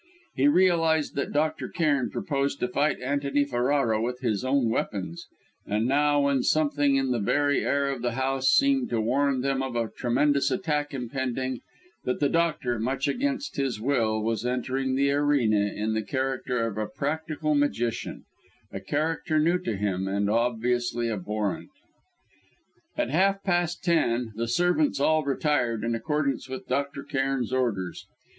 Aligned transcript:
He 0.33 0.47
realised 0.47 1.13
that 1.13 1.31
Dr. 1.31 1.69
Cairn 1.69 2.09
proposed 2.09 2.59
to 2.59 2.67
fight 2.67 2.99
Antony 3.01 3.43
Ferrara 3.45 4.01
with 4.01 4.21
his 4.21 4.43
own 4.43 4.67
weapons, 4.67 5.27
and 5.63 5.85
now, 5.85 6.21
when 6.21 6.41
something 6.41 6.95
in 6.95 7.11
the 7.11 7.19
very 7.19 7.63
air 7.63 7.87
of 7.91 8.01
the 8.01 8.13
house 8.13 8.47
seemed 8.49 8.89
to 8.89 8.99
warn 8.99 9.41
them 9.41 9.61
of 9.61 9.75
a 9.75 9.89
tremendous 9.95 10.49
attack 10.49 10.91
impending, 10.95 11.59
that 12.03 12.19
the 12.19 12.29
doctor, 12.29 12.79
much 12.79 13.07
against 13.07 13.57
his 13.57 13.79
will, 13.79 14.23
was 14.23 14.43
entering 14.43 14.95
the 14.95 15.11
arena 15.11 15.67
in 15.71 15.93
the 15.93 16.01
character 16.01 16.65
of 16.65 16.79
a 16.79 16.87
practical 16.87 17.53
magician 17.53 18.23
a 18.71 18.79
character 18.79 19.37
new 19.37 19.59
to 19.59 19.77
him, 19.77 20.07
and 20.07 20.31
obviously 20.31 21.11
abhorrent. 21.11 21.69
At 22.97 23.11
half 23.11 23.43
past 23.43 23.83
ten, 23.83 24.31
the 24.33 24.47
servants 24.47 24.99
all 24.99 25.23
retired 25.23 25.83
in 25.83 25.93
accordance 25.93 26.49
With 26.49 26.65
Dr. 26.67 27.03
Cairn's 27.03 27.53
orders. 27.53 28.07